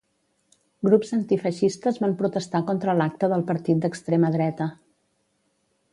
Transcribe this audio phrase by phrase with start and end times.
[0.87, 4.71] Grups antifeixistes van protestar contra l’acte del partit d’extrema dreta.